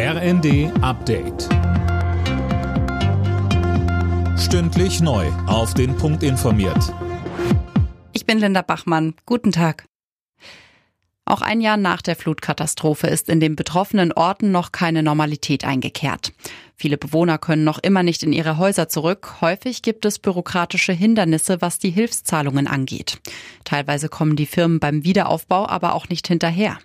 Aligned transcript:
RND 0.00 0.70
Update. 0.80 1.48
Stündlich 4.38 5.00
neu. 5.00 5.26
Auf 5.48 5.74
den 5.74 5.96
Punkt 5.96 6.22
informiert. 6.22 6.94
Ich 8.12 8.24
bin 8.24 8.38
Linda 8.38 8.62
Bachmann. 8.62 9.14
Guten 9.26 9.50
Tag. 9.50 9.86
Auch 11.24 11.42
ein 11.42 11.60
Jahr 11.60 11.76
nach 11.76 12.00
der 12.00 12.14
Flutkatastrophe 12.14 13.08
ist 13.08 13.28
in 13.28 13.40
den 13.40 13.56
betroffenen 13.56 14.12
Orten 14.12 14.52
noch 14.52 14.70
keine 14.70 15.02
Normalität 15.02 15.64
eingekehrt. 15.64 16.32
Viele 16.76 16.96
Bewohner 16.96 17.38
können 17.38 17.64
noch 17.64 17.80
immer 17.80 18.04
nicht 18.04 18.22
in 18.22 18.32
ihre 18.32 18.56
Häuser 18.56 18.88
zurück. 18.88 19.40
Häufig 19.40 19.82
gibt 19.82 20.04
es 20.04 20.20
bürokratische 20.20 20.92
Hindernisse, 20.92 21.60
was 21.60 21.80
die 21.80 21.90
Hilfszahlungen 21.90 22.68
angeht. 22.68 23.18
Teilweise 23.64 24.08
kommen 24.08 24.36
die 24.36 24.46
Firmen 24.46 24.78
beim 24.78 25.02
Wiederaufbau 25.02 25.68
aber 25.68 25.94
auch 25.94 26.08
nicht 26.08 26.28
hinterher. 26.28 26.78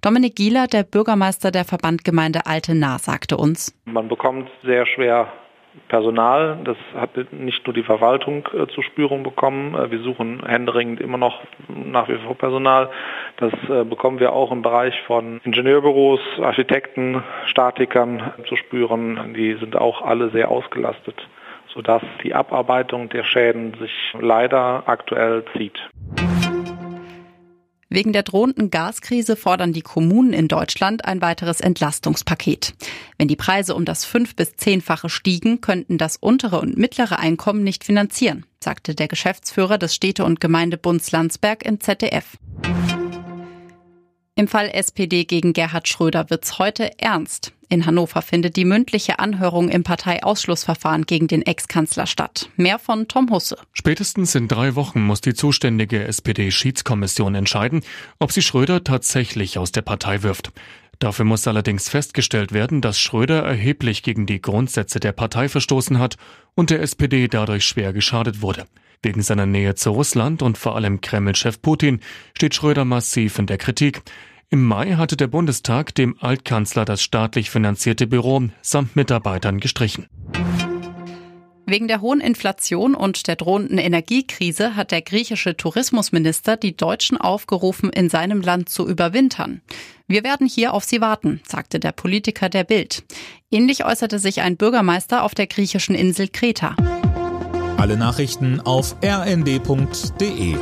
Dominik 0.00 0.36
Gieler, 0.36 0.68
der 0.68 0.84
Bürgermeister 0.84 1.50
der 1.50 1.64
Verbandgemeinde 1.64 2.46
Alte 2.46 2.74
Nah, 2.74 2.98
sagte 2.98 3.36
uns. 3.36 3.74
Man 3.84 4.08
bekommt 4.08 4.48
sehr 4.62 4.86
schwer 4.86 5.32
Personal. 5.88 6.58
Das 6.64 6.76
hat 6.94 7.16
nicht 7.32 7.66
nur 7.66 7.74
die 7.74 7.82
Verwaltung 7.82 8.48
äh, 8.52 8.66
zu 8.68 8.82
spüren 8.82 9.22
bekommen. 9.22 9.74
Äh, 9.74 9.90
wir 9.90 10.00
suchen 10.00 10.44
händeringend 10.46 11.00
immer 11.00 11.18
noch 11.18 11.40
nach 11.68 12.08
wie 12.08 12.16
vor 12.18 12.36
Personal. 12.36 12.90
Das 13.38 13.52
äh, 13.68 13.84
bekommen 13.84 14.20
wir 14.20 14.32
auch 14.32 14.52
im 14.52 14.62
Bereich 14.62 14.94
von 15.06 15.40
Ingenieurbüros, 15.44 16.20
Architekten, 16.40 17.22
Statikern 17.46 18.32
zu 18.48 18.56
spüren. 18.56 19.34
Die 19.34 19.54
sind 19.54 19.76
auch 19.76 20.02
alle 20.02 20.30
sehr 20.30 20.50
ausgelastet, 20.50 21.16
sodass 21.74 22.02
die 22.22 22.34
Abarbeitung 22.34 23.08
der 23.08 23.24
Schäden 23.24 23.74
sich 23.80 23.92
leider 24.20 24.84
aktuell 24.86 25.44
zieht. 25.56 25.78
Wegen 27.90 28.12
der 28.12 28.22
drohenden 28.22 28.70
Gaskrise 28.70 29.34
fordern 29.34 29.72
die 29.72 29.80
Kommunen 29.80 30.34
in 30.34 30.48
Deutschland 30.48 31.06
ein 31.06 31.22
weiteres 31.22 31.60
Entlastungspaket. 31.60 32.74
Wenn 33.16 33.28
die 33.28 33.36
Preise 33.36 33.74
um 33.74 33.86
das 33.86 34.04
fünf- 34.04 34.36
bis 34.36 34.56
zehnfache 34.56 35.08
stiegen, 35.08 35.62
könnten 35.62 35.96
das 35.96 36.16
untere 36.16 36.60
und 36.60 36.76
mittlere 36.76 37.18
Einkommen 37.18 37.64
nicht 37.64 37.84
finanzieren, 37.84 38.44
sagte 38.62 38.94
der 38.94 39.08
Geschäftsführer 39.08 39.78
des 39.78 39.94
Städte- 39.94 40.24
und 40.24 40.40
Gemeindebunds 40.40 41.10
Landsberg 41.12 41.64
im 41.64 41.80
ZDF. 41.80 42.36
Im 44.38 44.46
Fall 44.46 44.70
SPD 44.72 45.24
gegen 45.24 45.52
Gerhard 45.52 45.88
Schröder 45.88 46.30
wird's 46.30 46.60
heute 46.60 46.96
ernst. 47.00 47.52
In 47.68 47.86
Hannover 47.86 48.22
findet 48.22 48.54
die 48.54 48.64
mündliche 48.64 49.18
Anhörung 49.18 49.68
im 49.68 49.82
Parteiausschlussverfahren 49.82 51.06
gegen 51.06 51.26
den 51.26 51.42
Ex-Kanzler 51.42 52.06
statt. 52.06 52.48
Mehr 52.56 52.78
von 52.78 53.08
Tom 53.08 53.30
Husse. 53.32 53.58
Spätestens 53.72 54.36
in 54.36 54.46
drei 54.46 54.76
Wochen 54.76 55.02
muss 55.02 55.20
die 55.20 55.34
zuständige 55.34 56.04
SPD-Schiedskommission 56.04 57.34
entscheiden, 57.34 57.82
ob 58.20 58.30
sie 58.30 58.42
Schröder 58.42 58.84
tatsächlich 58.84 59.58
aus 59.58 59.72
der 59.72 59.82
Partei 59.82 60.22
wirft. 60.22 60.52
Dafür 60.98 61.24
muss 61.24 61.46
allerdings 61.46 61.88
festgestellt 61.88 62.52
werden, 62.52 62.80
dass 62.80 62.98
Schröder 62.98 63.42
erheblich 63.42 64.02
gegen 64.02 64.26
die 64.26 64.42
Grundsätze 64.42 64.98
der 64.98 65.12
Partei 65.12 65.48
verstoßen 65.48 65.98
hat 65.98 66.16
und 66.54 66.70
der 66.70 66.82
SPD 66.82 67.28
dadurch 67.28 67.64
schwer 67.64 67.92
geschadet 67.92 68.42
wurde. 68.42 68.66
Wegen 69.02 69.22
seiner 69.22 69.46
Nähe 69.46 69.76
zu 69.76 69.90
Russland 69.90 70.42
und 70.42 70.58
vor 70.58 70.74
allem 70.74 71.00
Kreml-Chef 71.00 71.62
Putin 71.62 72.00
steht 72.36 72.56
Schröder 72.56 72.84
massiv 72.84 73.38
in 73.38 73.46
der 73.46 73.58
Kritik. 73.58 74.02
Im 74.50 74.64
Mai 74.64 74.94
hatte 74.94 75.16
der 75.16 75.28
Bundestag 75.28 75.94
dem 75.94 76.16
Altkanzler 76.18 76.84
das 76.84 77.02
staatlich 77.02 77.50
finanzierte 77.50 78.08
Büro 78.08 78.48
samt 78.60 78.96
Mitarbeitern 78.96 79.60
gestrichen. 79.60 80.06
Wegen 81.68 81.86
der 81.86 82.00
hohen 82.00 82.22
Inflation 82.22 82.94
und 82.94 83.28
der 83.28 83.36
drohenden 83.36 83.76
Energiekrise 83.76 84.74
hat 84.74 84.90
der 84.90 85.02
griechische 85.02 85.54
Tourismusminister 85.54 86.56
die 86.56 86.74
Deutschen 86.74 87.18
aufgerufen, 87.18 87.90
in 87.90 88.08
seinem 88.08 88.40
Land 88.40 88.70
zu 88.70 88.88
überwintern. 88.88 89.60
Wir 90.06 90.24
werden 90.24 90.46
hier 90.46 90.72
auf 90.72 90.84
sie 90.84 91.02
warten, 91.02 91.42
sagte 91.46 91.78
der 91.78 91.92
Politiker 91.92 92.48
der 92.48 92.64
Bild. 92.64 93.04
Ähnlich 93.50 93.84
äußerte 93.84 94.18
sich 94.18 94.40
ein 94.40 94.56
Bürgermeister 94.56 95.22
auf 95.22 95.34
der 95.34 95.46
griechischen 95.46 95.94
Insel 95.94 96.28
Kreta. 96.28 96.74
Alle 97.76 97.98
Nachrichten 97.98 98.60
auf 98.60 98.96
rnd.de 99.04 100.56